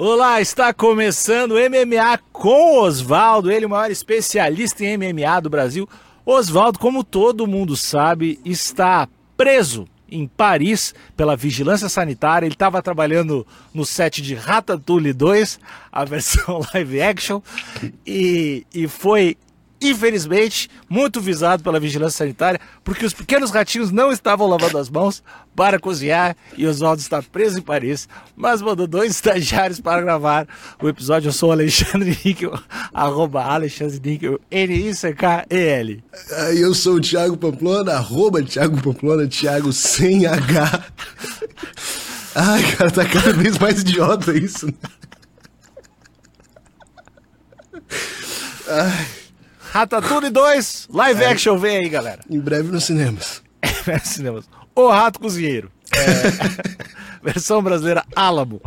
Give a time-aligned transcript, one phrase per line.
[0.00, 5.88] Olá, está começando MMA com Oswaldo, ele o maior especialista em MMA do Brasil.
[6.24, 12.46] Oswaldo, como todo mundo sabe, está preso em Paris pela vigilância sanitária.
[12.46, 13.44] Ele estava trabalhando
[13.74, 15.58] no set de Ratatouille 2,
[15.90, 17.42] a versão live action,
[18.06, 19.36] e, e foi
[19.80, 25.22] infelizmente, muito visado pela vigilância sanitária, porque os pequenos ratinhos não estavam lavando as mãos
[25.54, 30.46] para cozinhar e Oswaldo está preso em Paris, mas mandou dois estagiários para gravar
[30.80, 31.28] o episódio.
[31.28, 32.58] Eu sou Alexandre Níquel,
[32.92, 36.02] arroba Alexandre Níquel, N-I-C-K-E-L.
[36.56, 40.84] Eu sou o Thiago Pamplona, arroba Thiago Pamplona, Thiago sem H.
[42.34, 44.66] Ai, cara, tá cada vez mais idiota isso.
[44.66, 44.72] Né?
[48.68, 49.17] Ai.
[49.72, 51.26] Ratatouille 2, live é.
[51.26, 52.20] action, vem aí, galera.
[52.28, 53.42] Em breve nos cinemas.
[53.86, 54.44] nos cinemas.
[54.74, 55.70] O Rato Cozinheiro.
[55.92, 56.78] É.
[57.22, 58.60] Versão brasileira Álamo.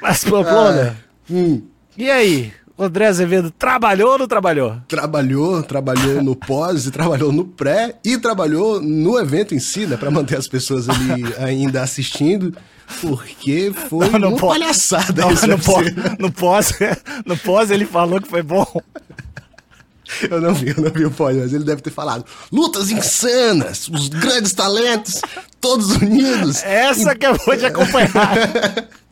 [0.00, 1.62] Mas, Pamplona, ah, hum.
[1.96, 2.52] e aí?
[2.76, 4.76] O André Azevedo trabalhou ou não trabalhou?
[4.86, 9.96] Trabalhou, trabalhou no pós, e trabalhou no pré e trabalhou no evento em si, né?
[9.96, 12.56] Pra manter as pessoas ali ainda assistindo.
[13.00, 14.60] Porque foi não, não uma pode.
[14.60, 16.72] palhaçada não, no, pós, no, pós,
[17.26, 18.64] no pós ele falou que foi bom.
[20.30, 22.24] Eu não vi, eu não vi o pódio, mas ele deve ter falado.
[22.50, 25.20] Lutas insanas, os grandes talentos,
[25.60, 26.62] todos unidos.
[26.62, 28.08] Essa que eu vou te acompanhar.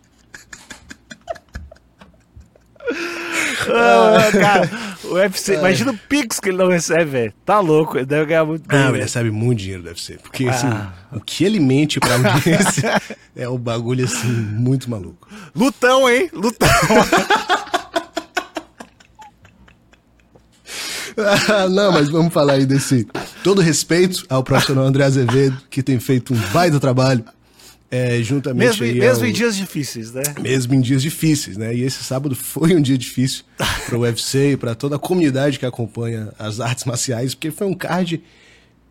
[3.69, 4.71] Ah, cara,
[5.05, 5.59] o UFC, é.
[5.59, 7.35] imagina o Pix que ele não recebe, velho.
[7.45, 8.89] Tá louco, ele deve ganhar muito dinheiro.
[8.89, 10.19] Ah, ele recebe muito dinheiro, deve ser.
[10.19, 10.93] Porque, assim, ah.
[11.13, 13.01] o que ele mente pra audiência
[13.35, 15.29] é um bagulho, assim, muito maluco.
[15.55, 16.31] Lutão, hein?
[16.33, 16.69] Lutão.
[21.71, 23.07] não, mas vamos falar aí desse.
[23.43, 27.25] Todo respeito ao profissional André Azevedo, que tem feito um baita trabalho.
[27.89, 29.31] É, juntamente mesmo, mesmo ao...
[29.31, 30.23] em dias difíceis, né?
[30.41, 31.75] Mesmo em dias difíceis, né?
[31.75, 33.45] E esse sábado foi um dia difícil
[33.87, 37.67] para o UFC e para toda a comunidade que acompanha as artes marciais, porque foi
[37.67, 38.23] um card.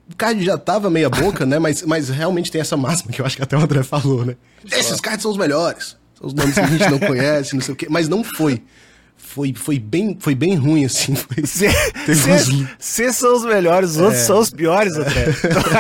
[0.09, 1.59] O card já tava meia boca, né?
[1.59, 4.35] Mas, mas realmente tem essa máxima que eu acho que até o André falou, né?
[4.71, 5.97] Esses cards são os melhores.
[6.17, 7.87] São os nomes que a gente não conhece, não sei o quê.
[7.89, 8.61] Mas não foi
[9.25, 11.13] foi, foi, bem, foi bem ruim, assim.
[11.43, 13.15] Vocês uns...
[13.15, 14.03] são os melhores, os é.
[14.03, 15.25] outros são os piores, André.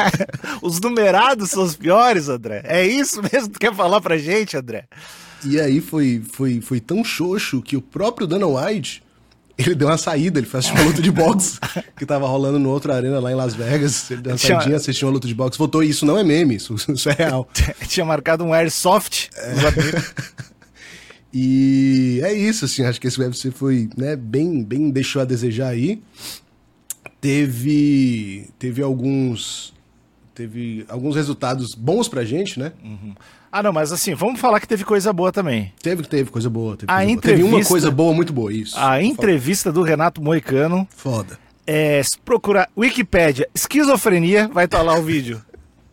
[0.61, 2.61] os numerados são os piores, André.
[2.65, 4.85] É isso mesmo que tu quer falar pra gente, André?
[5.45, 9.03] E aí foi, foi, foi tão xoxo que o próprio Dana White,
[9.57, 11.59] ele deu uma saída, ele fez uma luta de boxe
[11.95, 14.09] que tava rolando no outra arena lá em Las Vegas.
[14.09, 14.57] Ele deu uma Tinha...
[14.57, 15.83] saidinha, assistiu uma luta de boxe, voltou.
[15.83, 17.47] Isso não é meme, isso, isso é real.
[17.87, 19.29] Tinha marcado um airsoft.
[19.35, 19.53] É.
[21.37, 25.67] E é isso, assim, acho que esse UFC foi, né, bem, bem deixou a desejar
[25.67, 26.01] aí.
[27.19, 29.73] Teve, teve alguns,
[30.33, 32.71] teve alguns resultados bons pra gente, né?
[32.81, 33.13] Uhum.
[33.51, 35.73] Ah, não, mas assim, vamos falar que teve coisa boa também.
[35.81, 36.77] Teve, teve coisa boa.
[36.77, 37.51] Teve, a coisa entrevista, boa.
[37.51, 38.79] teve uma coisa boa, muito boa, isso.
[38.79, 40.87] A entrevista do Renato Moicano.
[40.95, 41.37] Foda.
[41.67, 45.43] É, se procurar Wikipedia, esquizofrenia, vai estar tá lá o vídeo.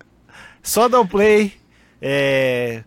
[0.63, 1.55] Só dá o play.
[2.01, 2.85] É,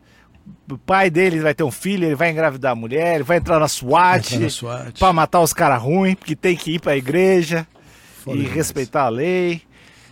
[0.70, 3.60] o pai dele vai ter um filho, ele vai engravidar a mulher, ele vai entrar
[3.60, 5.00] na SWAT, SWAT.
[5.00, 7.68] pra matar os caras ruins, porque tem que ir pra igreja
[8.18, 9.62] Foda e respeitar a lei.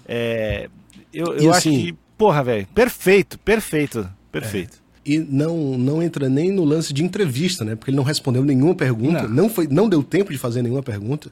[0.07, 0.69] É,
[1.13, 4.77] eu eu acho assim, que, porra, velho, perfeito, perfeito, perfeito.
[4.77, 4.83] É.
[5.05, 7.75] E não, não entra nem no lance de entrevista, né?
[7.75, 10.83] Porque ele não respondeu nenhuma pergunta, não, não foi, não deu tempo de fazer nenhuma
[10.83, 11.31] pergunta.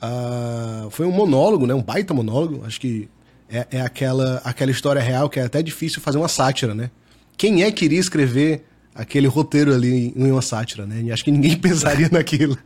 [0.00, 1.74] Ah, foi um monólogo, né?
[1.74, 2.64] Um baita monólogo.
[2.66, 3.08] Acho que
[3.48, 6.90] é, é aquela, aquela história real que é até difícil fazer uma sátira, né?
[7.36, 8.64] Quem é que iria escrever
[8.94, 11.12] aquele roteiro ali em uma sátira, né?
[11.12, 12.56] Acho que ninguém pensaria naquilo.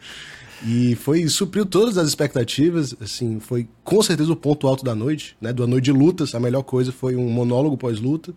[0.66, 5.36] E foi supriu todas as expectativas, assim, foi com certeza o ponto alto da noite,
[5.41, 5.53] né?
[5.53, 8.32] Da noite de lutas, a melhor coisa foi um monólogo pós-luta.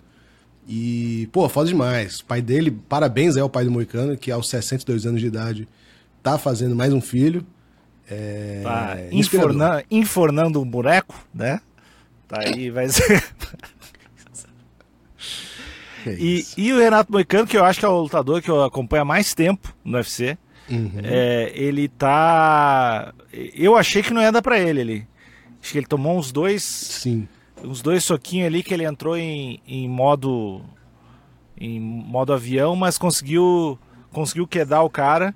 [0.67, 2.21] E, pô, foda demais.
[2.21, 5.67] O pai dele, parabéns é o pai do Moicano, que aos 62 anos de idade
[6.21, 7.45] tá fazendo mais um filho.
[8.09, 8.61] É...
[8.63, 9.83] Tá inforna...
[9.91, 11.59] infornando um boneco, né?
[12.27, 13.21] Tá aí, vai ser.
[16.05, 18.63] É e, e o Renato Moicano, que eu acho que é o lutador que eu
[18.63, 20.37] acompanho há mais tempo no UFC,
[20.69, 20.91] uhum.
[21.03, 23.13] é, ele tá.
[23.31, 25.07] Eu achei que não ia dar pra ele ali.
[25.61, 26.63] Acho que ele tomou uns dois.
[26.63, 27.27] Sim.
[27.63, 30.61] Uns dois soquinhos ali que ele entrou em, em modo.
[31.57, 33.79] em modo avião, mas conseguiu.
[34.11, 35.33] conseguiu quedar o cara.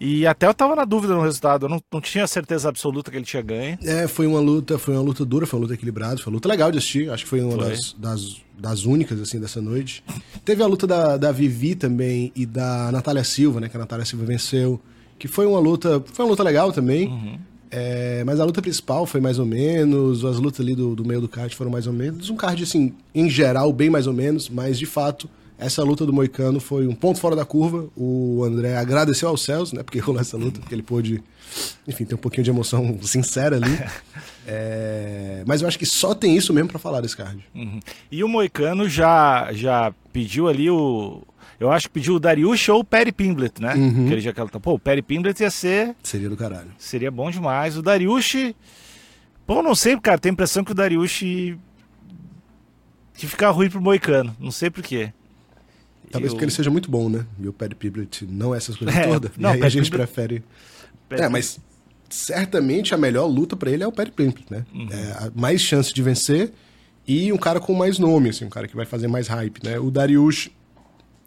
[0.00, 3.16] E até eu tava na dúvida no resultado, eu não, não tinha certeza absoluta que
[3.16, 3.78] ele tinha ganho.
[3.82, 6.48] É, foi uma luta, foi uma luta dura, foi uma luta equilibrada, foi uma luta
[6.48, 7.70] legal de assistir, acho que foi uma foi.
[7.70, 10.02] Das, das, das, únicas, assim, dessa noite.
[10.44, 14.04] Teve a luta da, da Vivi também e da Natália Silva, né, que a Natália
[14.04, 14.80] Silva venceu,
[15.18, 17.38] que foi uma luta, foi uma luta legal também, uhum.
[17.70, 21.20] é, mas a luta principal foi mais ou menos, as lutas ali do, do meio
[21.20, 24.48] do card foram mais ou menos, um card, assim, em geral, bem mais ou menos,
[24.48, 27.88] mas de fato essa luta do Moicano foi um ponto fora da curva.
[27.96, 29.82] O André agradeceu aos céus, né?
[29.82, 31.22] Porque rolou essa luta, porque ele pôde,
[31.86, 33.78] enfim, ter um pouquinho de emoção sincera ali.
[34.46, 35.42] É...
[35.46, 37.42] Mas eu acho que só tem isso mesmo para falar desse card.
[37.54, 37.80] Uhum.
[38.12, 41.22] E o Moicano já, já pediu ali o.
[41.58, 43.74] Eu acho que pediu o Dariush ou o Perry Pimblet, né?
[43.74, 44.06] Uhum.
[44.06, 45.96] Que ele já Pô, o Perry Pimblet ia ser.
[46.02, 46.68] Seria do caralho.
[46.76, 47.78] Seria bom demais.
[47.78, 48.54] O Dariush.
[49.46, 50.18] Pô, não sei, cara.
[50.18, 51.56] Tenho a impressão que o Dariush.
[53.14, 54.36] Que ficar ruim pro Moicano.
[54.38, 55.10] Não sei porquê.
[56.14, 56.36] Talvez eu...
[56.36, 57.26] porque ele seja muito bom, né?
[57.40, 59.32] E o Perry Pimblet não é essas coisas é, todas.
[59.36, 60.44] Não, e aí a gente prefere.
[61.10, 61.58] É, mas
[62.08, 64.64] certamente a melhor luta para ele é o Perry Pimblet, né?
[64.72, 64.88] Uhum.
[64.92, 66.52] É, mais chance de vencer
[67.04, 69.76] e um cara com mais nome, assim, um cara que vai fazer mais hype, né?
[69.80, 70.50] O Dariush,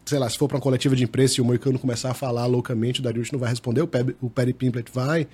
[0.06, 2.46] sei lá, se for para uma coletiva de imprensa e o Moicano começar a falar
[2.46, 5.28] loucamente, o Dariush não vai responder, o Perry, o Perry Pimblet vai.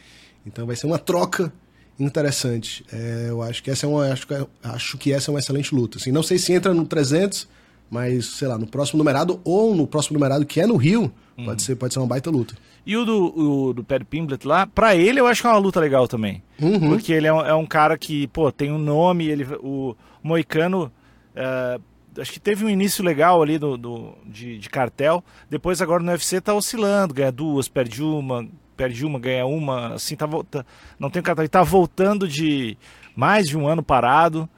[0.45, 1.53] Então vai ser uma troca
[1.97, 2.85] interessante.
[2.93, 4.27] É, eu acho que essa é uma acho,
[4.65, 5.99] acho que essa é uma excelente luta.
[5.99, 7.47] Assim, não sei se entra no 300,
[7.91, 11.45] mas sei lá, no próximo numerado ou no próximo numerado que é no Rio, uhum.
[11.45, 12.55] pode ser pode ser uma baita luta.
[12.87, 15.59] E o do, o, do Perry Pimblet lá, pra ele eu acho que é uma
[15.59, 16.43] luta legal também.
[16.61, 16.91] Uhum.
[16.91, 20.93] Porque ele é um, é um, cara que, pô, tem um nome, ele, o Moicano,
[21.35, 25.25] uh, acho que teve um início legal ali do, do de, de, cartel.
[25.49, 28.47] Depois agora no UFC tá oscilando, ganha duas, perde uma,
[28.77, 30.67] perde uma, ganha uma, assim, tá voltando.
[30.99, 32.77] Não tem cartel, ele tá voltando de
[33.17, 34.49] mais de um ano parado.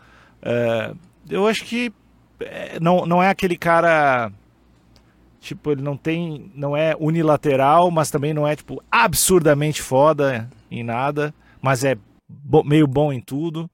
[0.42, 0.96] Uh,
[1.30, 1.92] eu acho que
[2.80, 4.30] não, não é aquele cara
[5.46, 6.50] Tipo, ele não tem.
[6.56, 11.32] Não é unilateral, mas também não é, tipo, absurdamente foda em nada.
[11.62, 11.96] Mas é
[12.28, 13.70] bo meio bom em tudo.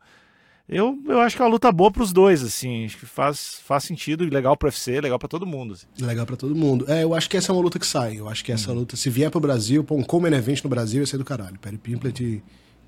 [0.69, 2.85] Eu, eu acho que é uma luta boa para os dois, assim.
[2.85, 5.73] Acho que faz, faz sentido e legal pro UFC, legal para todo mundo.
[5.73, 5.87] Assim.
[5.99, 6.85] Legal para todo mundo.
[6.91, 8.20] É, eu acho que essa é uma luta que sai.
[8.20, 8.81] Eu acho que essa uhum.
[8.81, 11.58] luta, se vier pro Brasil, pô, um Common Event no Brasil, ia ser do caralho.
[11.58, 12.43] Perry Pimplet e,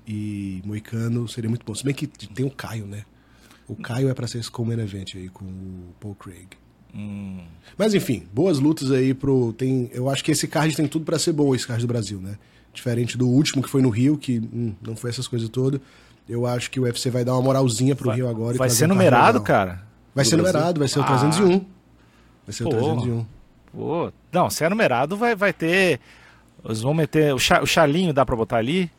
[0.07, 1.73] e Moicano seria muito bom.
[1.73, 3.03] Se bem que tem o Caio, né?
[3.67, 6.49] O Caio é para ser esse Common Event aí com o Paul Craig.
[6.93, 7.43] Hum.
[7.77, 9.53] Mas enfim, boas lutas aí pro.
[9.53, 12.19] Tem, eu acho que esse card tem tudo para ser bom, esse card do Brasil,
[12.21, 12.37] né?
[12.73, 15.81] Diferente do último que foi no Rio, que hum, não foi essas coisas todas.
[16.27, 18.57] Eu acho que o UFC vai dar uma moralzinha pro vai, Rio agora.
[18.57, 19.83] Vai ser um numerado, cara?
[20.13, 20.53] Vai ser Brasil.
[20.53, 21.05] numerado, vai ser o ah.
[21.05, 21.65] 301.
[22.45, 23.25] Vai ser pô, o 301.
[23.73, 24.13] Pô.
[24.31, 25.99] Não, se é numerado, vai, vai ter.
[26.63, 27.33] Eles vão meter.
[27.33, 28.89] O, cha, o chalinho dá pra botar ali?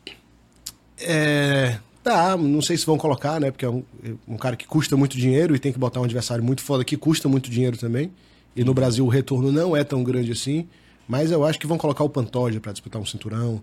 [0.99, 1.79] É.
[2.07, 3.51] Tá, não sei se vão colocar, né?
[3.51, 3.83] Porque é um,
[4.25, 6.95] um, cara que custa muito dinheiro e tem que botar um adversário muito foda que
[6.95, 8.13] custa muito dinheiro também.
[8.55, 10.69] E no Brasil o retorno não é tão grande assim.
[11.05, 13.61] Mas eu acho que vão colocar o Pantoja para disputar um cinturão.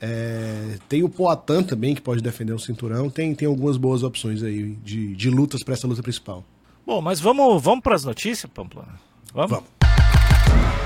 [0.00, 3.10] É, tem o Poatan também, que pode defender um cinturão.
[3.10, 6.44] Tem, tem algumas boas opções aí de, de lutas para essa luta principal.
[6.86, 9.00] Bom, mas vamos, vamos para as notícias, Pamplona?
[9.34, 9.50] Vamos?
[9.50, 10.79] Vamos.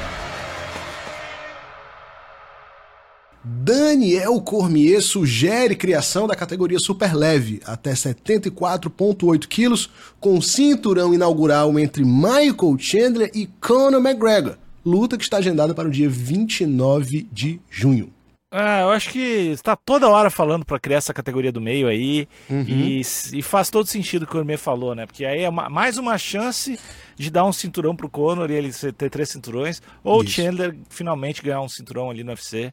[3.47, 12.05] Daniel Cormier sugere criação da categoria super leve, até 74,8 quilos, com cinturão inaugural entre
[12.05, 14.57] Michael Chandler e Conor McGregor.
[14.83, 18.11] Luta que está agendada para o dia 29 de junho.
[18.51, 22.29] Ah, eu acho que está toda hora falando para criar essa categoria do meio aí
[22.49, 22.65] uhum.
[22.67, 25.07] e, e, faz todo sentido o que o Cormier falou, né?
[25.07, 26.79] Porque aí é uma, mais uma chance
[27.17, 31.43] de dar um cinturão pro Conor e ele ter três cinturões, ou o Chandler finalmente
[31.43, 32.73] ganhar um cinturão ali no UFC.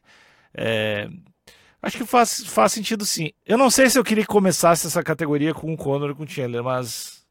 [0.54, 1.08] É,
[1.82, 3.30] acho que faz, faz sentido sim.
[3.46, 6.24] Eu não sei se eu queria que começasse essa categoria com o Conor e com
[6.24, 7.22] o Chandler, mas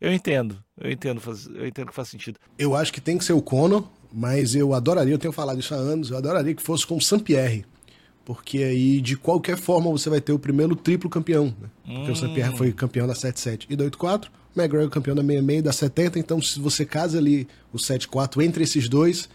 [0.00, 0.58] eu entendo.
[0.80, 2.38] Eu entendo, faz, eu entendo que faz sentido.
[2.58, 5.74] Eu acho que tem que ser o Conor, mas eu adoraria, eu tenho falado isso
[5.74, 7.64] há anos, eu adoraria que fosse com o Sampierre.
[8.24, 11.46] Porque aí, de qualquer forma, você vai ter o primeiro triplo campeão.
[11.60, 11.68] Né?
[11.84, 12.12] Porque hum.
[12.12, 15.62] o Sampierre foi campeão da 7-7 e da 8-4, o McGregor campeão da 66 e
[15.62, 16.18] da 70.
[16.18, 19.28] Então, se você casa ali o 7-4 entre esses dois,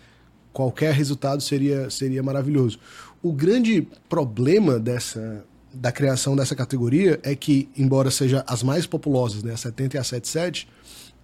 [0.53, 2.79] qualquer resultado seria, seria maravilhoso.
[3.25, 9.41] O grande problema dessa da criação dessa categoria é que, embora seja as mais populosas,
[9.41, 10.69] né, a 70 e a 77,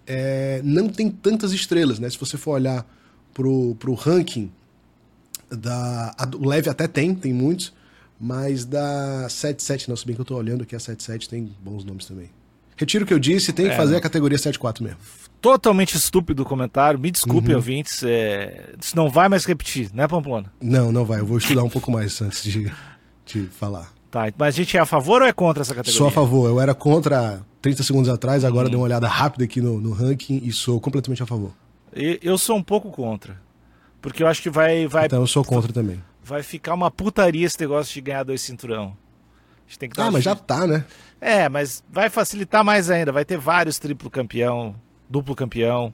[0.07, 2.09] é, não tem tantas estrelas, né?
[2.09, 2.91] Se você for olhar
[3.35, 4.51] pro, pro ranking
[5.51, 7.71] da a, o leve até tem, tem muitos,
[8.19, 11.85] mas da 77 não, se bem que eu tô olhando aqui a 77 tem bons
[11.85, 12.31] nomes também.
[12.81, 14.97] Retiro o que eu disse, tem que é, fazer a categoria 74 mesmo
[15.41, 16.99] totalmente estúpido o comentário.
[16.99, 17.55] Me desculpe, uhum.
[17.55, 18.03] ouvintes.
[18.03, 18.73] É...
[18.79, 20.53] Isso não vai mais repetir, né, Pamplona?
[20.61, 21.19] Não, não vai.
[21.19, 22.71] Eu vou estudar um pouco mais antes de,
[23.25, 23.91] de falar.
[24.11, 25.97] Tá, mas a gente é a favor ou é contra essa categoria?
[25.97, 26.47] Sou a favor.
[26.47, 28.69] Eu era contra 30 segundos atrás, agora uhum.
[28.69, 31.51] dei uma olhada rápida aqui no, no ranking e sou completamente a favor.
[31.93, 33.35] Eu sou um pouco contra.
[34.01, 34.87] Porque eu acho que vai.
[34.87, 36.01] vai então eu sou contra também.
[36.23, 38.95] Vai ficar uma putaria esse negócio de ganhar dois cinturão.
[39.97, 40.85] Ah, mas já tá, né?
[41.19, 43.11] É, mas vai facilitar mais ainda.
[43.11, 44.75] Vai ter vários triplo campeão
[45.11, 45.93] duplo campeão.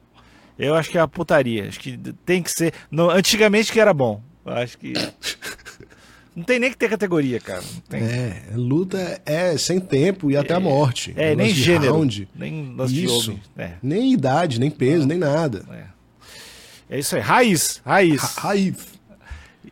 [0.58, 1.68] Eu acho que é a putaria.
[1.68, 2.74] Acho que tem que ser.
[2.90, 4.22] No, antigamente que era bom.
[4.46, 4.94] Eu acho que.
[6.36, 7.64] Não tem nem que ter categoria, cara.
[7.92, 11.12] É, luta é sem tempo e é, até a morte.
[11.18, 11.94] É, nem gênero.
[11.94, 13.40] Round, nem Isso.
[13.58, 13.72] É.
[13.82, 15.08] Nem idade, nem peso, Não.
[15.08, 15.66] nem nada.
[15.72, 16.96] É.
[16.96, 18.22] É isso aí, raiz, raiz.
[18.22, 18.76] Ra raiz.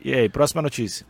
[0.03, 1.05] E aí, próxima notícia.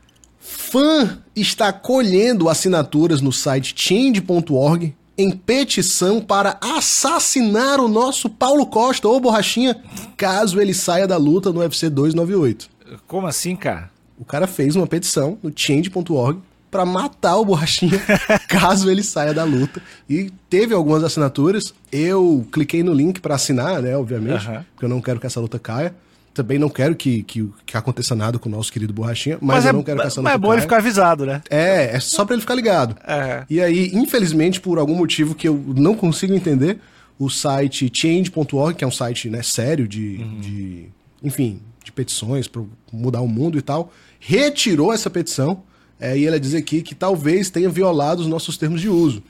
[0.47, 9.07] Fã está colhendo assinaturas no site change.org em petição para assassinar o nosso Paulo Costa
[9.07, 9.81] ou Borrachinha,
[10.15, 12.69] caso ele saia da luta no UFC 298.
[13.07, 13.89] Como assim, cara?
[14.19, 17.99] O cara fez uma petição no change.org para matar o Borrachinha
[18.47, 19.81] caso ele saia da luta.
[20.07, 21.73] E teve algumas assinaturas.
[21.91, 24.63] Eu cliquei no link para assinar, né, obviamente, uhum.
[24.73, 25.95] porque eu não quero que essa luta caia.
[26.35, 29.65] Também não quero que, que, que aconteça nada com o nosso querido Borrachinha, mas, mas
[29.65, 31.41] eu é, não quero que essa luta Mas é bom ele ficar avisado, né?
[31.49, 32.91] É, é só para ele ficar ligado.
[32.91, 33.45] Uhum.
[33.49, 36.77] E aí, infelizmente, por algum motivo que eu não consigo entender,
[37.17, 40.39] o site change.org, que é um site né, sério de, uhum.
[40.41, 40.89] de,
[41.23, 42.61] enfim, de petições para
[42.91, 45.63] mudar o mundo e tal, retirou essa petição
[45.97, 49.23] é, e ela diz aqui que talvez tenha violado os nossos termos de uso.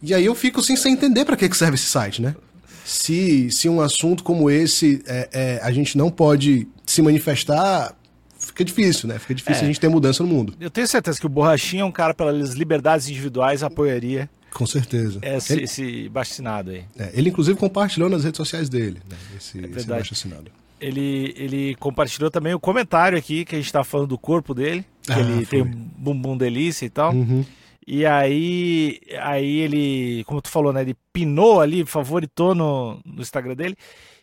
[0.00, 2.36] E aí eu fico assim, sem entender para que, que serve esse site, né?
[2.84, 7.96] Se, se um assunto como esse é, é, a gente não pode se manifestar,
[8.38, 9.18] fica difícil, né?
[9.18, 9.64] Fica difícil é.
[9.64, 10.54] a gente ter mudança no mundo.
[10.60, 14.28] Eu tenho certeza que o Borrachinha é um cara pelas liberdades individuais apoiaria.
[14.52, 15.18] Com certeza.
[15.22, 16.84] Esse, ele, esse baixinado aí.
[16.98, 19.16] É, ele, inclusive, compartilhou nas redes sociais dele, né?
[19.36, 20.50] esse, é esse baixinado
[20.84, 24.84] ele, ele compartilhou também o comentário aqui que a gente tá falando do corpo dele,
[25.02, 25.46] que ah, ele foi.
[25.46, 27.12] tem um bumbum delícia e tal.
[27.14, 27.44] Uhum.
[27.86, 33.54] E aí, aí ele, como tu falou, né, ele pinou ali, favoritou no, no Instagram
[33.54, 33.76] dele.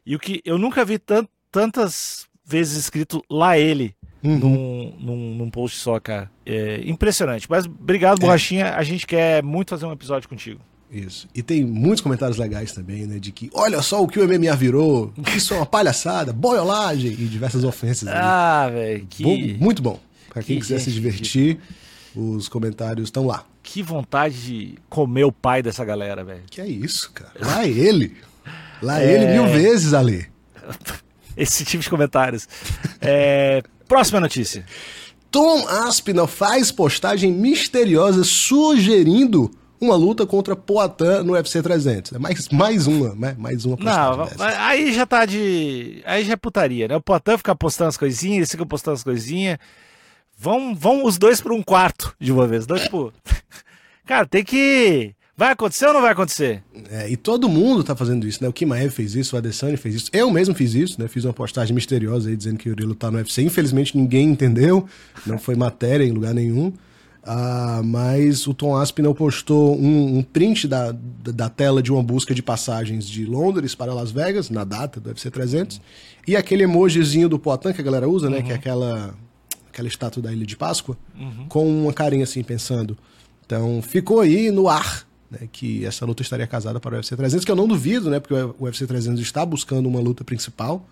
[0.05, 4.37] E o que eu nunca vi tant, tantas vezes escrito lá ele uhum.
[4.37, 6.29] num, num, num, post só, cara.
[6.45, 7.47] É impressionante.
[7.49, 8.21] Mas obrigado, é.
[8.21, 8.75] Borrachinha.
[8.75, 10.59] A gente quer muito fazer um episódio contigo.
[10.91, 11.27] Isso.
[11.33, 13.17] E tem muitos comentários legais também, né?
[13.17, 17.25] De que olha só o que o MMA virou, isso é uma palhaçada, boiolagem e
[17.25, 18.09] diversas ofensas.
[18.09, 19.23] Ah, velho, que.
[19.23, 19.99] Bom, muito bom.
[20.27, 21.59] Pra quem que quiser se divertir,
[22.15, 23.45] os comentários estão lá.
[23.71, 26.43] Que vontade de comer o pai dessa galera, velho.
[26.49, 27.31] Que é isso, cara.
[27.39, 28.17] Lá ele.
[28.81, 29.13] Lá é...
[29.13, 30.27] ele mil vezes, Ali.
[31.37, 32.49] Esse tipo de comentários.
[32.99, 33.63] É...
[33.87, 34.65] Próxima notícia.
[35.31, 39.49] Tom Aspinall faz postagem misteriosa sugerindo
[39.79, 42.11] uma luta contra Poatan no UFC 300.
[42.11, 43.37] É mais, mais uma, né?
[43.39, 46.01] Mais uma Não, aí já tá de.
[46.05, 46.97] Aí já é putaria, né?
[46.97, 49.57] O Poatan fica postando as coisinhas, eles ficam postando as coisinhas.
[50.41, 52.65] Vão, vão os dois para um quarto de uma vez.
[52.65, 53.13] Dois, tipo.
[54.07, 55.13] Cara, tem que.
[55.37, 56.63] Vai acontecer ou não vai acontecer?
[56.89, 58.49] É, e todo mundo tá fazendo isso, né?
[58.49, 60.09] O Kimaev fez isso, o Adesanya fez isso.
[60.11, 61.07] Eu mesmo fiz isso, né?
[61.07, 63.43] Fiz uma postagem misteriosa aí dizendo que o Urilo tá no UFC.
[63.43, 64.87] Infelizmente ninguém entendeu,
[65.27, 66.73] não foi matéria em lugar nenhum.
[67.23, 72.33] Uh, mas o Tom Aspinall postou um, um print da, da, tela de uma busca
[72.33, 75.83] de passagens de Londres para Las Vegas, na data do UFC 300, uhum.
[76.27, 78.37] e aquele emojizinho do Poitin que a galera usa, né?
[78.37, 78.43] Uhum.
[78.43, 79.13] Que é aquela,
[79.71, 81.45] aquela estátua da Ilha de Páscoa, uhum.
[81.47, 82.97] com uma carinha assim, pensando.
[83.45, 87.45] Então, ficou aí no ar né, que essa luta estaria casada para o UFC 300,
[87.45, 88.19] que eu não duvido, né?
[88.19, 90.85] Porque o UFC 300 está buscando uma luta principal.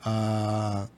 [0.00, 0.88] Uh,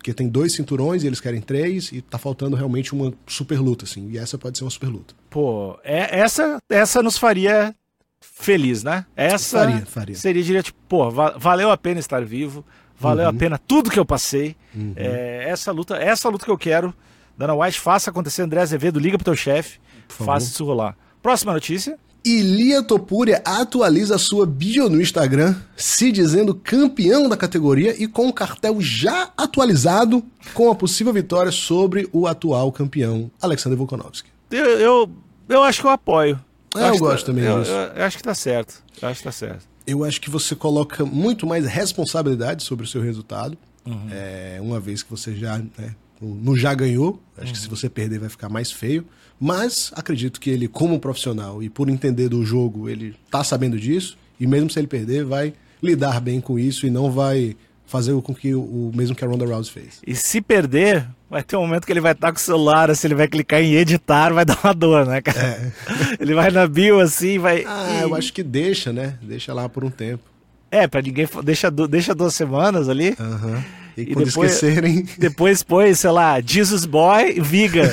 [0.00, 3.84] porque tem dois cinturões e eles querem três, e tá faltando realmente uma super luta,
[3.84, 4.08] assim.
[4.08, 5.14] E essa pode ser uma super luta.
[5.28, 7.74] Pô, é, essa, essa nos faria
[8.18, 9.04] feliz, né?
[9.14, 10.16] Essa faria, faria.
[10.16, 12.64] seria, diria, tipo, pô, valeu a pena estar vivo,
[13.00, 13.30] valeu uhum.
[13.30, 14.54] a pena tudo que eu passei.
[14.74, 14.92] Uhum.
[14.94, 16.94] É, essa luta, essa luta que eu quero.
[17.36, 20.94] Dana White, faça acontecer, André Azevedo, liga pro teu chefe, faça isso rolar.
[21.22, 21.98] Próxima notícia.
[22.22, 28.32] Ilia Topuria atualiza sua bio no Instagram, se dizendo campeão da categoria e com o
[28.32, 34.28] cartel já atualizado com a possível vitória sobre o atual campeão, Alexander Volkanovski.
[34.50, 35.10] Eu, eu,
[35.48, 36.38] eu acho que eu apoio.
[36.76, 37.72] É, eu, eu gosto tá, também eu, disso.
[37.72, 38.82] Eu, eu, acho que tá certo.
[39.00, 39.69] Eu acho que tá certo.
[39.90, 44.08] Eu acho que você coloca muito mais responsabilidade sobre o seu resultado, uhum.
[44.10, 47.20] é, uma vez que você já, né, no já ganhou.
[47.36, 47.52] Acho uhum.
[47.52, 49.04] que se você perder vai ficar mais feio.
[49.38, 54.18] Mas acredito que ele, como profissional e por entender do jogo, ele tá sabendo disso.
[54.38, 57.56] E mesmo se ele perder, vai lidar bem com isso e não vai
[57.90, 60.00] fazer com que o, mesmo que a Ronda Rousey fez.
[60.06, 63.08] E se perder, vai ter um momento que ele vai estar com o celular, assim,
[63.08, 65.40] ele vai clicar em editar, vai dar uma dor, né, cara?
[65.40, 65.72] É.
[66.22, 67.64] ele vai na bio assim, vai.
[67.66, 68.02] Ah, e...
[68.02, 69.18] eu acho que deixa, né?
[69.20, 70.22] Deixa lá por um tempo.
[70.70, 71.28] É, pra ninguém.
[71.42, 73.16] Deixa, deixa duas semanas ali.
[73.18, 73.60] Uhum.
[73.96, 75.04] E, e quando depois, esquecerem.
[75.18, 77.92] Depois põe, sei lá, Jesus Boy, Viga.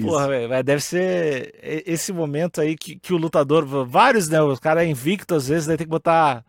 [0.00, 1.52] Porra, véio, deve ser
[1.84, 4.40] esse momento aí que, que o lutador, vários, né?
[4.40, 6.44] O cara é invicto às vezes, daí tem que botar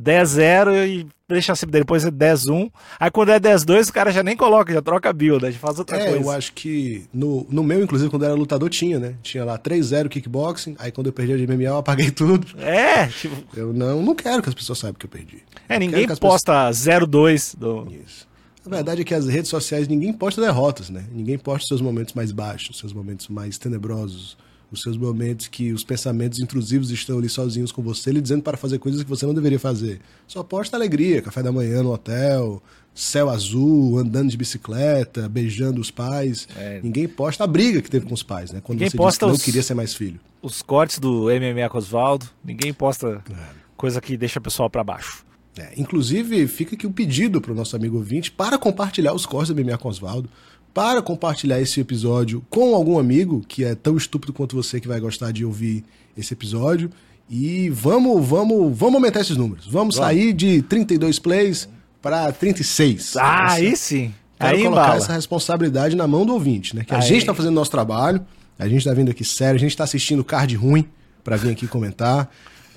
[0.00, 2.70] 10-0 e deixar sempre depois é 10-1.
[2.98, 5.78] Aí quando é 10-2, o cara já nem coloca, já troca a build, já faz
[5.78, 6.24] outra é, coisa.
[6.24, 9.14] eu acho que no, no meu, inclusive, quando era lutador, tinha, né?
[9.22, 12.46] Tinha lá 3-0 kickboxing, aí quando eu perdi a de MMA, eu apaguei tudo.
[12.58, 13.36] É, tipo...
[13.56, 15.42] Eu não, não quero que as pessoas saibam que eu perdi.
[15.68, 17.02] É, ninguém posta pessoas...
[17.08, 17.88] 0-2 do...
[18.04, 18.26] Isso.
[18.66, 21.04] A verdade é que as redes sociais ninguém posta derrotas, né?
[21.12, 24.38] Ninguém posta seus momentos mais baixos, seus momentos mais tenebrosos.
[24.74, 28.56] Os seus momentos que os pensamentos intrusivos estão ali sozinhos com você, lhe dizendo para
[28.56, 30.00] fazer coisas que você não deveria fazer.
[30.26, 32.62] Só posta alegria, café da manhã no hotel,
[32.94, 36.46] céu azul, andando de bicicleta, beijando os pais.
[36.56, 36.80] É.
[36.82, 38.60] Ninguém posta a briga que teve com os pais, né?
[38.62, 40.20] Quando Ninguém você posta que não os, queria ser mais filho.
[40.40, 42.26] Os cortes do MMA com Osvaldo.
[42.44, 43.34] Ninguém posta é.
[43.76, 45.24] coisa que deixa o pessoal para baixo.
[45.56, 49.24] É, inclusive, fica aqui o um pedido para o nosso amigo ouvinte para compartilhar os
[49.24, 50.28] cortes do MMA com Osvaldo,
[50.74, 54.98] para compartilhar esse episódio com algum amigo que é tão estúpido quanto você que vai
[54.98, 55.84] gostar de ouvir
[56.18, 56.90] esse episódio.
[57.30, 59.66] E vamos, vamos, vamos aumentar esses números.
[59.66, 59.96] Vamos, vamos.
[59.96, 61.68] sair de 32 plays
[62.02, 63.16] para 36.
[63.16, 64.12] Ah, aí sim.
[64.38, 64.96] Quero aí colocar embala.
[64.96, 66.84] essa responsabilidade na mão do ouvinte, né?
[66.84, 67.02] Que a aí.
[67.02, 68.20] gente está fazendo nosso trabalho,
[68.58, 70.86] a gente está vindo aqui sério, a gente está assistindo card ruim
[71.22, 72.28] para vir aqui comentar.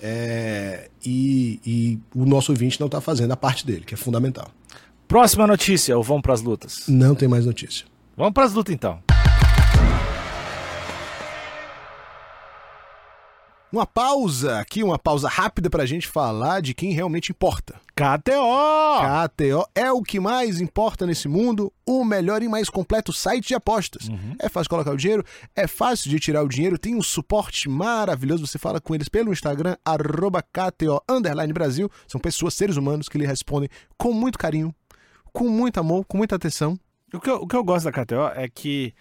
[0.01, 4.49] É, e, e, o nosso ouvinte não está fazendo a parte dele, que é fundamental.
[5.07, 6.83] Próxima notícia, ou vamos para as lutas?
[6.85, 7.85] Não tem mais notícia.
[8.17, 9.01] Vamos para as lutas então.
[13.71, 17.75] Uma pausa aqui, uma pausa rápida para a gente falar de quem realmente importa.
[17.95, 19.29] KTO!
[19.29, 23.55] KTO é o que mais importa nesse mundo, o melhor e mais completo site de
[23.55, 24.09] apostas.
[24.09, 24.35] Uhum.
[24.39, 25.23] É fácil colocar o dinheiro,
[25.55, 28.45] é fácil de tirar o dinheiro, tem um suporte maravilhoso.
[28.45, 29.77] Você fala com eles pelo Instagram,
[30.41, 31.01] KTO
[31.53, 31.89] Brasil.
[32.07, 34.73] São pessoas, seres humanos, que lhe respondem com muito carinho,
[35.37, 36.79] com muito amor, com muita atenção.
[37.13, 38.91] O que eu, o que eu gosto da KTO é que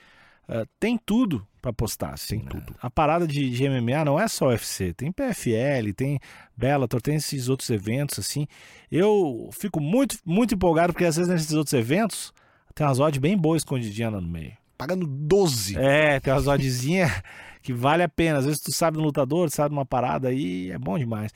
[0.47, 2.13] uh, tem tudo para postar.
[2.13, 2.51] Assim, né?
[2.51, 2.77] tudo.
[2.81, 6.21] A parada de, de, MMA não é só UFC, tem PFL, tem
[6.55, 8.47] Bellator, tem esses outros eventos assim.
[8.93, 12.35] Eu fico muito muito empolgado porque às vezes nesses outros eventos
[12.75, 14.53] tem umas odds bem boas escondidinhas no meio.
[14.77, 15.79] Pagando 12.
[15.79, 17.11] É, tem umas oddzinhas
[17.63, 18.41] que vale a pena.
[18.41, 21.33] Às vezes tu sabe um lutador, sabe uma parada aí, é bom demais.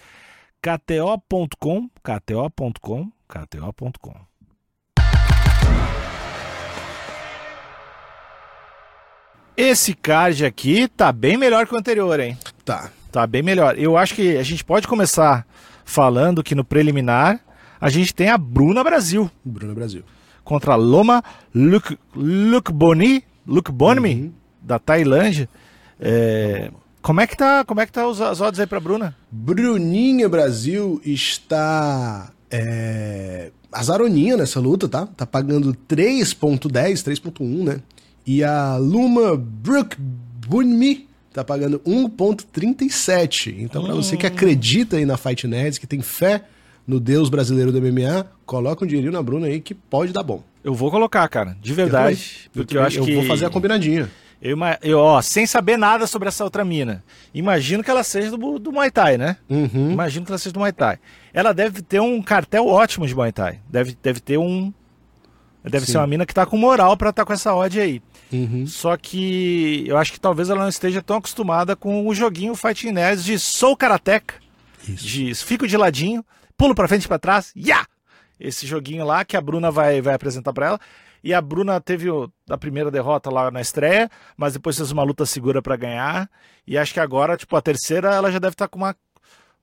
[0.61, 4.30] KTO.com, KTO.com, KTO.com.
[9.63, 12.35] Esse card aqui tá bem melhor que o anterior, hein?
[12.65, 12.91] Tá.
[13.13, 13.79] Tá bem melhor.
[13.79, 15.47] Eu acho que a gente pode começar
[15.85, 17.39] falando que no preliminar
[17.79, 19.31] a gente tem a Bruna Brasil.
[19.45, 20.03] Bruna Brasil.
[20.43, 21.23] Contra a Loma
[21.55, 24.33] Luke, Luke Boni, Luke Bonmi, uhum.
[24.63, 25.47] da Tailândia.
[26.01, 26.71] É,
[27.03, 29.15] como é que tá, como é que tá os, as odds aí pra Bruna?
[29.31, 35.07] Bruninha Brasil está é, azaroninha nessa luta, tá?
[35.07, 36.71] Tá pagando 3.10,
[37.05, 37.81] 3.1, né?
[38.27, 43.55] E a Luma Brook Bunmi tá pagando 1.37.
[43.59, 44.29] Então, para você que hum.
[44.29, 46.45] acredita aí na Fight Nerds, que tem fé
[46.87, 50.43] no Deus brasileiro do MMA, coloca um dinheirinho na Bruna aí que pode dar bom.
[50.63, 52.51] Eu vou colocar, cara, de verdade.
[52.55, 53.13] Eu porque eu, acho eu que.
[53.13, 54.11] Eu vou fazer a combinadinha.
[54.43, 57.05] Eu, eu, ó, sem saber nada sobre essa outra mina.
[57.33, 59.37] Imagino que ela seja do, do Muay Thai, né?
[59.49, 59.91] Uhum.
[59.93, 60.99] Imagino que ela seja do Muay Thai.
[61.33, 63.61] Ela deve ter um cartel ótimo de Muay Thai.
[63.69, 64.73] Deve, deve ter um.
[65.63, 65.93] Deve Sim.
[65.93, 68.03] ser uma mina que tá com moral para estar tá com essa odd aí.
[68.33, 68.67] Uhum.
[68.67, 72.93] Só que eu acho que talvez ela não esteja tão acostumada com o joguinho Fighting
[72.93, 74.37] Nerds de sou karateca.
[74.89, 75.05] Isso.
[75.05, 76.25] De fico de ladinho,
[76.57, 77.63] pulo para frente e para trás, ya!
[77.65, 77.87] Yeah!
[78.39, 80.81] Esse joguinho lá que a Bruna vai, vai apresentar para ela.
[81.23, 82.09] E a Bruna teve
[82.49, 86.31] a primeira derrota lá na estreia, mas depois fez uma luta segura para ganhar.
[86.67, 88.97] E acho que agora, tipo, a terceira, ela já deve estar tá com uma.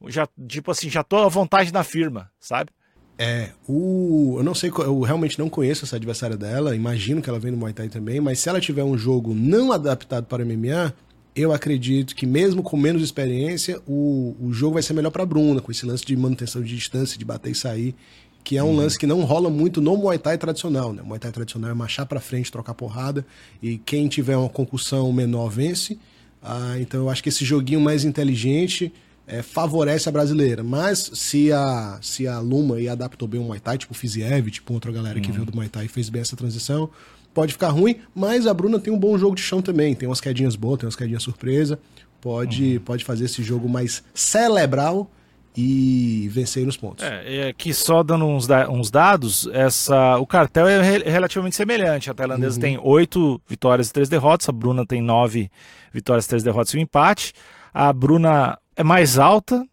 [0.05, 2.69] Já, tipo assim, já tô à vontade na firma, sabe?
[3.17, 4.35] É, o.
[4.37, 7.57] Eu não sei, eu realmente não conheço essa adversária dela, imagino que ela vem no
[7.57, 10.93] Muay Thai também, mas se ela tiver um jogo não adaptado para MMA,
[11.35, 15.61] eu acredito que mesmo com menos experiência, o, o jogo vai ser melhor para Bruna,
[15.61, 17.95] com esse lance de manutenção de distância, de bater e sair,
[18.43, 18.75] que é um uhum.
[18.77, 21.01] lance que não rola muito no Muay Thai tradicional, né?
[21.01, 23.25] O Muay Thai tradicional é marchar para frente, trocar porrada,
[23.61, 25.97] e quem tiver uma concussão menor vence.
[26.41, 28.93] Ah, então eu acho que esse joguinho mais inteligente
[29.27, 30.63] é, favorece a brasileira.
[30.63, 34.49] Mas se a, se a Luma e adaptou bem o Muay Thai, tipo o Fiziev,
[34.49, 35.33] tipo outra galera que uhum.
[35.33, 36.89] veio do Muay Thai e fez bem essa transição,
[37.33, 39.93] pode ficar ruim, mas a Bruna tem um bom jogo de chão também.
[39.93, 41.77] Tem umas quedinhas boas, tem umas quedinhas surpresa.
[42.21, 42.83] Pode, uhum.
[42.83, 45.11] pode fazer esse jogo mais cerebral
[45.55, 47.03] e vencer nos pontos.
[47.03, 52.09] É, aqui só dando uns, da, uns dados, essa, o cartel é re, relativamente semelhante.
[52.09, 52.61] A tailandesa uhum.
[52.61, 55.49] tem oito vitórias e três derrotas, a Bruna tem nove
[55.91, 57.33] vitórias, três derrotas e um empate.
[57.73, 59.67] A Bruna é mais alta,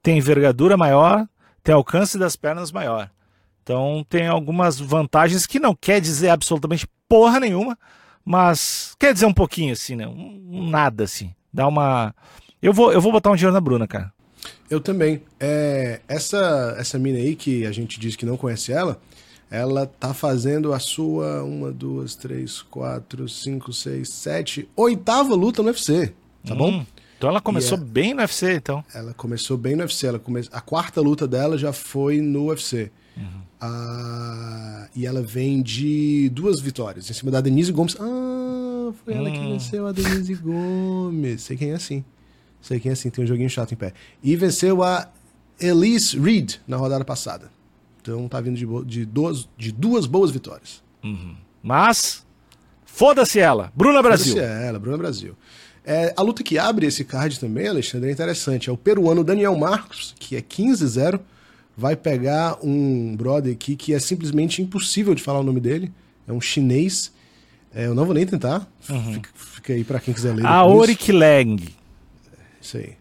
[0.00, 1.28] tem envergadura maior,
[1.64, 3.10] tem alcance das pernas maior.
[3.62, 7.76] Então tem algumas vantagens que não quer dizer absolutamente porra nenhuma,
[8.24, 10.06] mas quer dizer um pouquinho assim, né?
[10.06, 11.34] Um, nada assim.
[11.52, 12.14] Dá uma.
[12.62, 14.12] Eu vou, eu vou botar um dinheiro na Bruna, cara.
[14.70, 15.22] Eu também.
[15.40, 19.00] É, essa essa mina aí que a gente diz que não conhece ela,
[19.50, 25.68] ela tá fazendo a sua uma, duas, três, quatro, cinco, seis, sete, oitava luta no
[25.68, 26.12] UFC,
[26.46, 26.56] tá hum.
[26.56, 26.86] bom?
[27.16, 28.84] Então ela começou bem no UFC, então.
[28.94, 30.06] Ela começou bem no UFC.
[30.06, 30.46] Ela come...
[30.52, 32.90] A quarta luta dela já foi no UFC.
[33.16, 33.42] Uhum.
[33.60, 37.08] Ah, e ela vem de duas vitórias.
[37.08, 37.96] Em cima da Denise Gomes.
[37.98, 39.18] Ah, foi hum.
[39.18, 39.52] ela que hum.
[39.52, 41.42] venceu a Denise Gomes.
[41.42, 42.04] Sei quem é assim.
[42.60, 43.92] Sei quem é assim, tem um joguinho chato em pé.
[44.22, 45.08] E venceu a
[45.58, 47.50] Elise Reed na rodada passada.
[48.02, 50.82] Então tá vindo de, de, duas, de duas boas vitórias.
[51.02, 51.36] Uhum.
[51.62, 52.26] Mas,
[52.84, 53.72] foda-se ela.
[53.74, 54.34] Bruna Brasil.
[54.34, 55.36] Foda-se ela, Bruna Brasil.
[55.88, 58.68] É, a luta que abre esse card também, Alexandre, é interessante.
[58.68, 61.20] É o peruano Daniel Marcos, que é 15-0.
[61.76, 65.92] Vai pegar um brother aqui que é simplesmente impossível de falar o nome dele.
[66.26, 67.12] É um chinês.
[67.72, 68.68] É, eu não vou nem tentar.
[68.90, 69.14] Uhum.
[69.14, 70.44] Fica, fica, aí para quem quiser ler.
[70.44, 71.62] Aorik Leng.
[72.60, 72.94] Isso aí.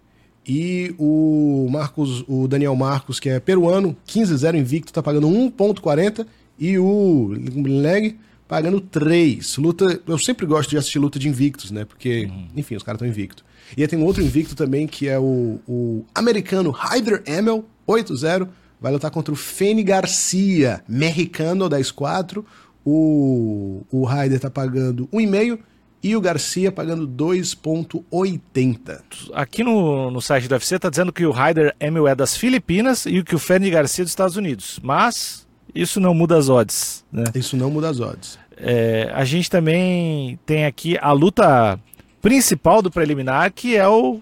[0.48, 6.24] E o Marcos, o Daniel Marcos, que é peruano, 15-0 invicto, tá pagando 1.40
[6.60, 7.30] e o
[7.66, 8.16] Leg
[8.48, 9.58] pagando 3.
[9.58, 11.86] Luta, eu sempre gosto de assistir luta de invictos, né?
[11.86, 12.48] Porque, uhum.
[12.56, 13.44] enfim, os caras estão invictos.
[13.76, 18.48] E aí tem um outro invicto também que é o, o americano Hyder Emel, 8-0,
[18.80, 22.44] vai lutar contra o Fene Garcia, mexicano 10-4.
[22.86, 25.58] O, o Ryder tá pagando 1,5
[26.04, 29.02] e o Garcia pagando 2,80.
[29.34, 33.08] Aqui no, no site do UFC tá dizendo que o Ryder Emil é das Filipinas
[33.08, 34.80] e que o Fernie Garcia é dos Estados Unidos.
[34.84, 35.45] Mas
[35.76, 37.26] isso não muda as odds, né?
[37.36, 38.40] Isso não muda as odds.
[38.58, 41.80] É, a gente também tem aqui a luta
[42.22, 44.22] principal do preliminar, que é o,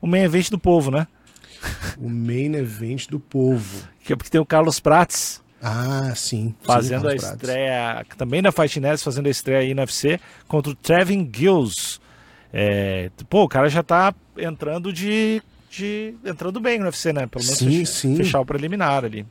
[0.00, 1.06] o main event do povo, né?
[1.98, 3.88] O main event do povo.
[4.04, 6.54] Que é porque tem o Carlos Prates ah, sim.
[6.62, 10.70] Fazendo sim, a estreia, também na Fight Nets, fazendo a estreia aí no UFC contra
[10.70, 12.02] o Trevin Gills.
[12.52, 16.14] É, pô, o cara já tá entrando de, de.
[16.22, 17.26] entrando bem no UFC, né?
[17.26, 18.14] Pelo menos sim, fechar, sim.
[18.14, 19.24] fechar o preliminar ali.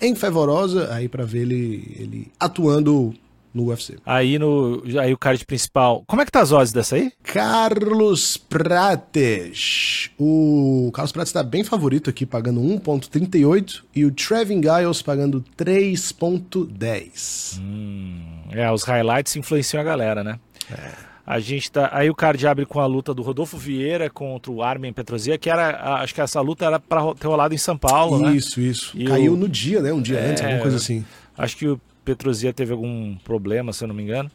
[0.01, 3.13] Enfervorosa, aí para ver ele, ele atuando
[3.53, 3.97] no UFC.
[4.05, 6.03] Aí no aí o card principal.
[6.07, 7.11] Como é que tá as odds dessa aí?
[7.23, 10.09] Carlos Prates.
[10.19, 17.59] O Carlos Prates está bem favorito aqui, pagando 1.38 e o Trevin Giles pagando 3.10.
[17.59, 20.39] Hum, é, os highlights influenciam a galera, né?
[20.71, 21.11] É.
[21.25, 21.89] A gente tá.
[21.93, 25.49] Aí o card abre com a luta do Rodolfo Vieira contra o Armin Petrozia, que
[25.49, 26.01] era.
[26.01, 28.35] Acho que essa luta era para ter rolado em São Paulo, isso, né?
[28.35, 29.05] Isso, isso.
[29.05, 29.37] Caiu o...
[29.37, 29.93] no dia, né?
[29.93, 31.05] Um dia é, antes, alguma coisa assim.
[31.37, 34.29] Acho que o Petrozia teve algum problema, se eu não me engano.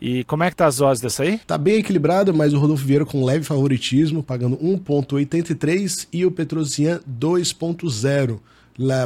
[0.00, 1.38] E como é que tá as odds dessa aí?
[1.38, 7.00] Tá bem equilibrado, mas o Rodolfo Vieira com leve favoritismo, pagando 1.83 e o Petrosian
[7.08, 8.38] 2.0.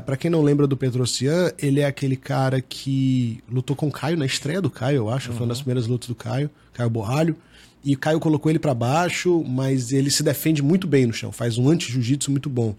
[0.05, 4.16] Para quem não lembra do Petrosian, ele é aquele cara que lutou com o Caio
[4.16, 5.37] na estreia do Caio, eu acho, uhum.
[5.37, 6.49] foi uma das primeiras lutas do Caio.
[6.73, 7.37] Caio Borralho.
[7.85, 11.31] E o Caio colocou ele para baixo, mas ele se defende muito bem no chão,
[11.31, 12.75] faz um anti-jiu-jitsu muito bom.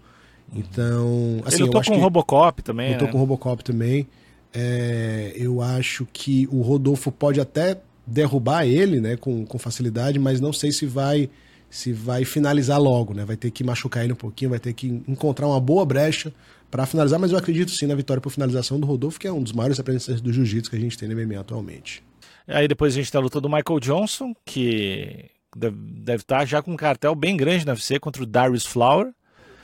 [0.54, 2.92] Então, assim, ele lutou com o Robocop também.
[2.92, 3.12] Lutou né?
[3.12, 4.06] com o Robocop também.
[4.52, 10.40] É, eu acho que o Rodolfo pode até derrubar ele, né, com, com facilidade, mas
[10.40, 11.28] não sei se vai
[11.70, 13.26] se vai finalizar logo, né?
[13.26, 16.32] Vai ter que machucar ele um pouquinho, vai ter que encontrar uma boa brecha
[16.70, 19.42] para finalizar, mas eu acredito sim na vitória por finalização do Rodolfo, que é um
[19.42, 22.02] dos maiores representantes do jiu-jitsu que a gente tem no MMA atualmente.
[22.46, 26.72] Aí depois a gente tem a luta do Michael Johnson, que deve, estar já com
[26.72, 29.12] um cartel bem grande na UFC contra o Darius Flower.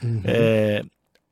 [0.03, 0.21] Uhum.
[0.23, 0.83] É,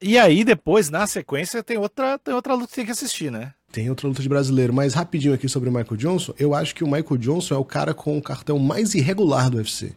[0.03, 3.53] e aí depois, na sequência, tem outra, tem outra luta que tem que assistir, né?
[3.71, 6.83] Tem outra luta de brasileiro, mas rapidinho aqui sobre o Michael Johnson, eu acho que
[6.83, 9.93] o Michael Johnson é o cara com o cartel mais irregular do UFC.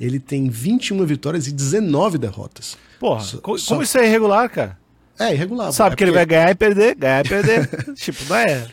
[0.00, 2.76] Ele tem 21 vitórias e 19 derrotas.
[2.98, 3.82] Porra, só, como só...
[3.82, 4.78] isso é irregular, cara?
[5.18, 5.72] É, irregular.
[5.72, 6.04] Sabe é que porque...
[6.04, 7.68] ele vai ganhar e perder, ganhar e perder.
[7.94, 8.66] tipo, não é.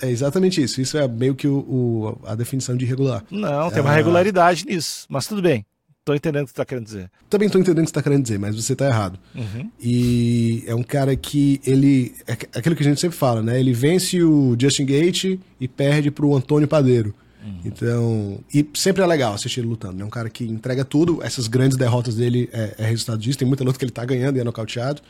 [0.00, 0.80] É exatamente isso.
[0.80, 3.22] Isso é meio que o, o a definição de irregular.
[3.30, 3.94] Não, tem uma ah.
[3.94, 5.06] regularidade nisso.
[5.08, 5.66] Mas tudo bem.
[6.04, 7.10] Tô entendendo o que você tá querendo dizer.
[7.30, 9.20] Também tô entendendo o que você tá querendo dizer, mas você tá errado.
[9.36, 9.70] Uhum.
[9.80, 12.12] E é um cara que ele.
[12.26, 13.60] É aquilo que a gente sempre fala, né?
[13.60, 17.14] Ele vence o Justin Gate e perde pro Antônio Padeiro.
[17.44, 17.60] Uhum.
[17.64, 18.40] Então.
[18.52, 20.02] E sempre é legal assistir ele lutando.
[20.02, 21.22] É um cara que entrega tudo.
[21.22, 23.38] Essas grandes derrotas dele é, é resultado disso.
[23.38, 25.00] Tem muita luta que ele tá ganhando e é nocauteado.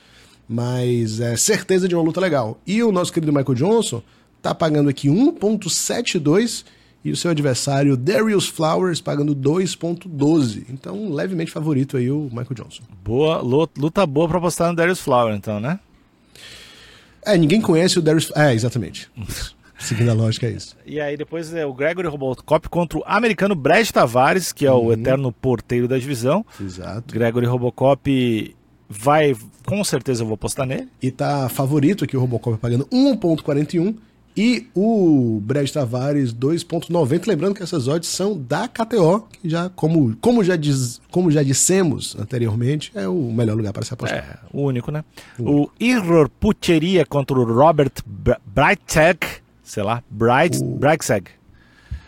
[0.46, 2.61] Mas é certeza de uma luta legal.
[2.66, 4.02] E o nosso querido Michael Johnson
[4.37, 6.64] está pagando aqui 1,72
[7.05, 10.67] e o seu adversário Darius Flowers pagando 2,12.
[10.69, 12.83] Então, levemente favorito aí o Michael Johnson.
[13.03, 15.81] Boa, luta boa para apostar no Darius Flowers, então, né?
[17.25, 18.33] É, ninguém conhece o Darius.
[18.35, 19.11] É, exatamente.
[19.79, 20.77] Seguindo a lógica, é isso.
[20.87, 24.77] E aí depois é o Gregory Robocop contra o americano Brad Tavares, que é o
[24.77, 24.93] uhum.
[24.93, 26.47] eterno porteiro da divisão.
[26.61, 27.12] Exato.
[27.12, 28.57] Gregory Robocop
[28.88, 29.35] vai,
[29.67, 30.88] com certeza eu vou postar nele.
[31.03, 33.97] E tá favorito aqui o Robocop pagando 1.41
[34.37, 40.16] e o Brad Tavares 2.90, lembrando que essas odds são da KTO, que já como,
[40.21, 44.18] como já diz, como já dissemos anteriormente, é o melhor lugar para se apostar.
[44.18, 45.05] É, o único, né?
[45.38, 47.92] O, o Iror Pucheria contra o Robert
[48.47, 49.18] Braitzeg,
[49.62, 51.27] sei lá, Braitzeg,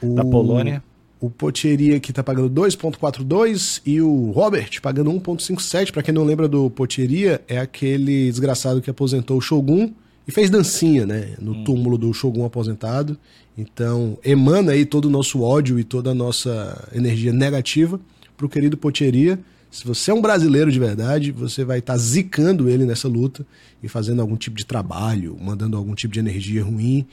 [0.03, 0.83] da Polônia.
[1.21, 5.91] O Pocheria que está pagando 2.42 e o Robert pagando 1.57.
[5.91, 9.91] Para quem não lembra do Pocheria, é aquele desgraçado que aposentou o Shogun
[10.27, 11.65] e fez dancinha, né, no hum.
[11.65, 13.19] túmulo do Shogun aposentado.
[13.57, 18.01] Então, emana aí todo o nosso ódio e toda a nossa energia negativa
[18.37, 19.39] pro querido Pocheria.
[19.71, 23.47] Se você é um brasileiro de verdade, você vai estar tá zicando ele nessa luta
[23.83, 27.07] e fazendo algum tipo de trabalho, mandando algum tipo de energia ruim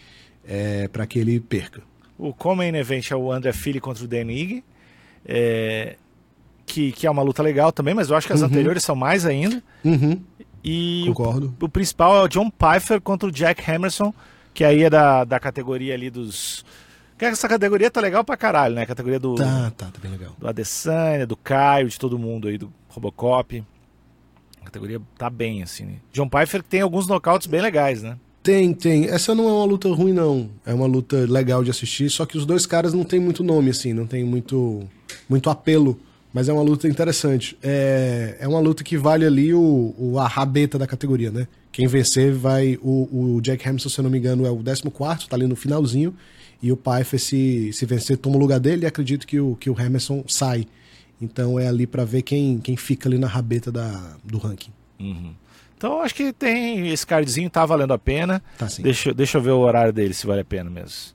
[0.48, 1.82] é, para que ele perca.
[2.18, 4.64] O Common Event é o André Fili contra o Denig,
[5.26, 5.96] é,
[6.66, 8.48] que, que é uma luta legal também, mas eu acho que as uhum.
[8.48, 9.62] anteriores são mais ainda.
[9.84, 10.20] Uhum.
[10.64, 11.56] E Concordo.
[11.60, 14.14] O, o, principal é o John Pfeiffer contra o Jack Hammerson,
[14.54, 16.64] que aí é da, da categoria ali dos.
[17.18, 18.84] Que essa categoria tá legal pra caralho, né?
[18.84, 19.36] A categoria do.
[19.36, 20.36] Tá, tá, tá bem legal.
[20.38, 23.64] Do Adesanya, do Caio, de todo mundo aí, do Robocop.
[24.62, 25.86] A categoria tá bem, assim.
[25.86, 25.96] Né?
[26.14, 28.18] John Pfeiffer tem alguns nocautes bem legais, né?
[28.44, 29.06] Tem, tem.
[29.06, 30.50] Essa não é uma luta ruim, não.
[30.66, 33.70] É uma luta legal de assistir, só que os dois caras não tem muito nome,
[33.70, 34.88] assim, não tem muito,
[35.30, 36.00] muito apelo
[36.34, 37.58] mas é uma luta interessante.
[37.62, 41.48] É, é uma luta que vale ali o, o, a rabeta da categoria, né?
[41.72, 42.78] Quem vencer vai.
[42.82, 45.56] O, o Jack Hamilton, se eu não me engano, é o 14, tá ali no
[45.56, 46.16] finalzinho.
[46.62, 49.70] E o Pfeiffer, se, se vencer, toma o lugar dele e acredito que o, que
[49.70, 50.68] o Hamilton sai.
[51.22, 54.72] Então é ali para ver quem, quem fica ali na rabeta da, do ranking.
[55.00, 55.34] Uhum.
[55.78, 56.90] Então acho que tem.
[56.90, 58.42] Esse cardzinho tá valendo a pena.
[58.58, 58.84] Tá sim.
[58.84, 61.14] Deixa, deixa eu ver o horário dele, se vale a pena mesmo.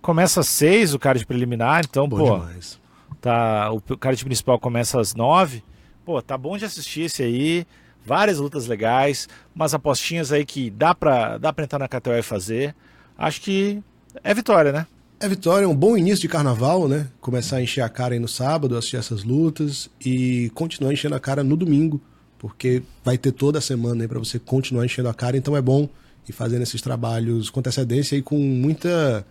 [0.00, 2.38] Começa às 6 o card preliminar, então, Bom pô.
[2.38, 2.85] Demais
[3.26, 5.60] Tá, o card principal começa às 9.
[6.04, 7.66] Pô, tá bom de assistir esse aí.
[8.04, 12.22] Várias lutas legais, umas apostinhas aí que dá pra, dá pra entrar na KTO e
[12.22, 12.72] fazer.
[13.18, 13.82] Acho que
[14.22, 14.86] é vitória, né?
[15.18, 17.08] É vitória, um bom início de carnaval, né?
[17.20, 21.20] Começar a encher a cara aí no sábado, assistir essas lutas e continuar enchendo a
[21.20, 22.00] cara no domingo,
[22.38, 25.60] porque vai ter toda a semana aí para você continuar enchendo a cara, então é
[25.60, 25.88] bom
[26.28, 29.26] ir fazendo esses trabalhos com antecedência e com muita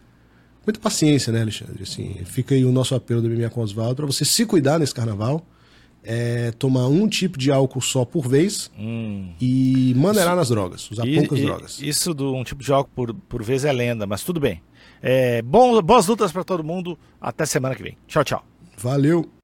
[0.65, 1.83] muita paciência, né, Alexandre?
[1.83, 4.93] Assim, fica aí o nosso apelo do MMA com Oswaldo para você se cuidar nesse
[4.93, 5.45] carnaval.
[6.07, 9.33] É, tomar um tipo de álcool só por vez hum.
[9.41, 11.81] e maneirar nas drogas, usar e, poucas e, drogas.
[11.81, 14.61] Isso de um tipo de álcool por, por vez é lenda, mas tudo bem.
[15.01, 16.97] É, bom, boas lutas para todo mundo.
[17.19, 17.97] Até semana que vem.
[18.07, 18.45] Tchau, tchau.
[18.77, 19.34] Valeu.